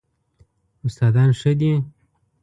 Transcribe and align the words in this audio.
استادان 0.85 1.29
ښه 1.39 1.51
دي؟ 1.59 1.71